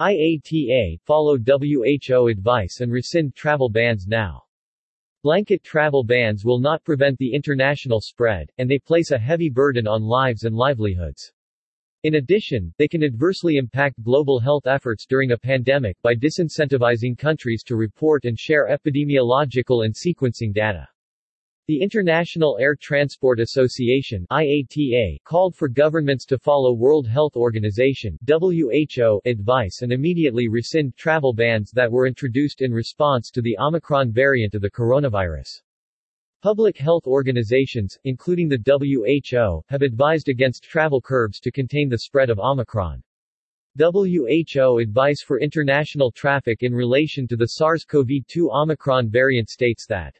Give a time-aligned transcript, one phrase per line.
[0.00, 4.42] IATA, follow WHO advice and rescind travel bans now.
[5.22, 9.86] Blanket travel bans will not prevent the international spread, and they place a heavy burden
[9.86, 11.32] on lives and livelihoods.
[12.02, 17.62] In addition, they can adversely impact global health efforts during a pandemic by disincentivizing countries
[17.62, 20.88] to report and share epidemiological and sequencing data.
[21.66, 29.22] The International Air Transport Association IATA called for governments to follow World Health Organization WHO
[29.24, 34.54] advice and immediately rescind travel bans that were introduced in response to the Omicron variant
[34.54, 35.62] of the coronavirus.
[36.42, 42.28] Public health organizations, including the WHO, have advised against travel curbs to contain the spread
[42.28, 43.02] of Omicron.
[43.78, 50.14] WHO advice for international traffic in relation to the SARS-CoV-2 Omicron variant states that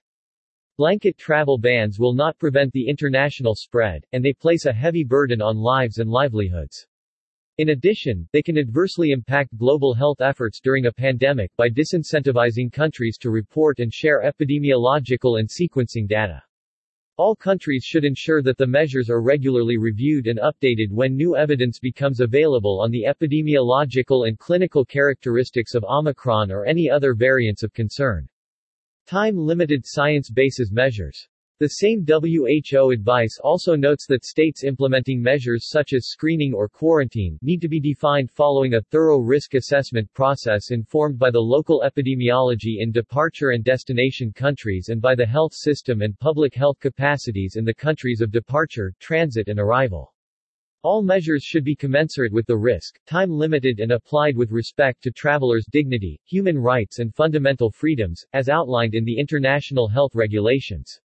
[0.77, 5.41] Blanket travel bans will not prevent the international spread, and they place a heavy burden
[5.41, 6.88] on lives and livelihoods.
[7.59, 13.16] In addition, they can adversely impact global health efforts during a pandemic by disincentivizing countries
[13.19, 16.42] to report and share epidemiological and sequencing data.
[17.17, 21.78] All countries should ensure that the measures are regularly reviewed and updated when new evidence
[21.78, 27.72] becomes available on the epidemiological and clinical characteristics of Omicron or any other variants of
[27.72, 28.28] concern.
[29.06, 31.28] Time-limited science-basis measures.
[31.60, 37.38] The same WHO advice also notes that states implementing measures such as screening or quarantine
[37.42, 42.77] need to be defined following a thorough risk assessment process informed by the local epidemiology
[42.78, 47.64] in departure and destination countries and by the health system and public health capacities in
[47.66, 50.14] the countries of departure, transit and arrival.
[50.84, 55.64] All measures should be commensurate with the risk, time-limited and applied with respect to travelers'
[55.64, 61.00] dignity, human rights and fundamental freedoms, as outlined in the international health regulations.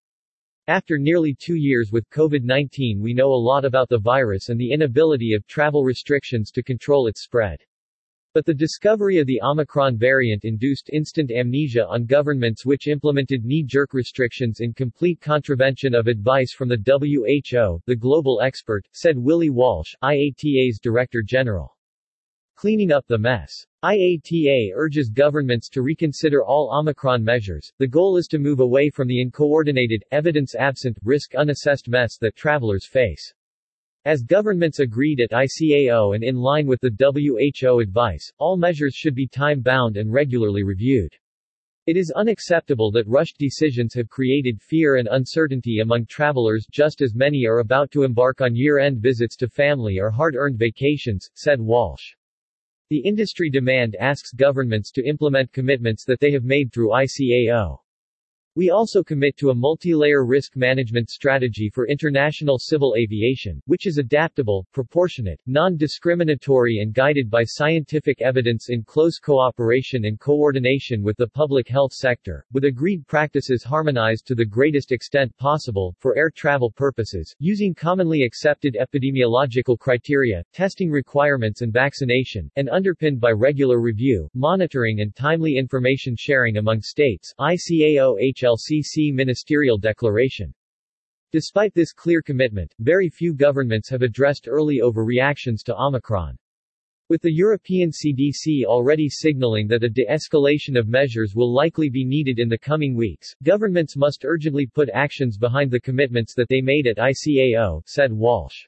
[0.67, 4.71] After nearly two years with COVID-19 we know a lot about the virus and the
[4.71, 7.59] inability of travel restrictions to control its spread.
[8.36, 13.94] But the discovery of the Omicron variant induced instant amnesia on governments which implemented knee-jerk
[13.94, 19.95] restrictions in complete contravention of advice from the WHO, the global expert, said Willie Walsh,
[20.04, 21.77] IATA's Director General.
[22.55, 23.65] Cleaning up the mess.
[23.86, 27.71] IATA urges governments to reconsider all Omicron measures.
[27.77, 33.33] The goal is to move away from the uncoordinated, evidence-absent, risk-unassessed mess that travelers face.
[34.05, 39.16] As governments agreed at ICAO and in line with the WHO advice, all measures should
[39.16, 41.11] be time-bound and regularly reviewed.
[41.88, 47.15] It is unacceptable that rushed decisions have created fear and uncertainty among travelers just as
[47.15, 52.14] many are about to embark on year-end visits to family or hard-earned vacations, said Walsh.
[52.92, 57.80] The industry demand asks governments to implement commitments that they have made through ICAO.
[58.58, 63.98] We also commit to a multi-layer risk management strategy for international civil aviation, which is
[63.98, 71.27] adaptable, proportionate, non-discriminatory and guided by scientific evidence in close cooperation and coordination with the
[71.27, 76.71] public health sector, with agreed practices harmonized to the greatest extent possible, for air travel
[76.71, 84.30] purposes, using commonly accepted epidemiological criteria, testing requirements and vaccination, and underpinned by regular review,
[84.33, 88.15] monitoring and timely information sharing among states, ICAO
[88.45, 90.54] HLCC Ministerial Declaration.
[91.32, 96.38] Despite this clear commitment, very few governments have addressed early overreactions to Omicron.
[97.10, 102.38] With the European CDC already signaling that a de-escalation of measures will likely be needed
[102.38, 106.86] in the coming weeks, governments must urgently put actions behind the commitments that they made
[106.86, 108.66] at ICAO, said Walsh.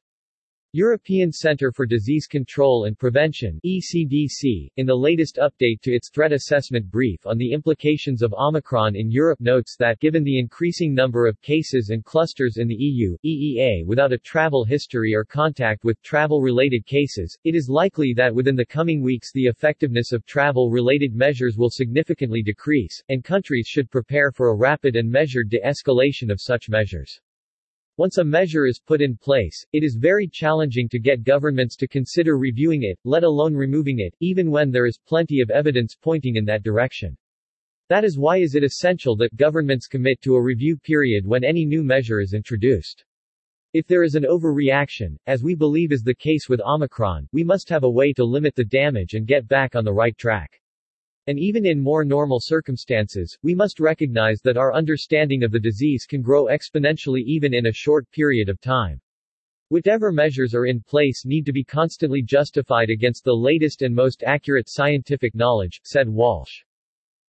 [0.74, 6.34] European Centre for Disease Control and Prevention ECDC, in the latest update to its threat
[6.34, 11.26] assessment brief on the implications of Omicron in Europe notes that given the increasing number
[11.26, 16.02] of cases and clusters in the EU, EEA without a travel history or contact with
[16.04, 21.56] travel-related cases, it is likely that within the coming weeks the effectiveness of travel-related measures
[21.58, 26.68] will significantly decrease, and countries should prepare for a rapid and measured de-escalation of such
[26.68, 27.22] measures.
[28.00, 31.88] Once a measure is put in place, it is very challenging to get governments to
[31.88, 36.36] consider reviewing it, let alone removing it, even when there is plenty of evidence pointing
[36.36, 37.18] in that direction.
[37.90, 41.66] That is why is it essential that governments commit to a review period when any
[41.66, 43.04] new measure is introduced.
[43.74, 47.68] If there is an overreaction, as we believe is the case with Omicron, we must
[47.70, 50.62] have a way to limit the damage and get back on the right track.
[51.28, 56.06] And even in more normal circumstances, we must recognize that our understanding of the disease
[56.06, 59.02] can grow exponentially even in a short period of time.
[59.68, 64.24] Whatever measures are in place need to be constantly justified against the latest and most
[64.24, 66.64] accurate scientific knowledge, said Walsh.